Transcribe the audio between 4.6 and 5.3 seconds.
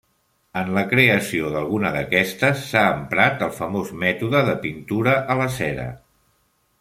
pintura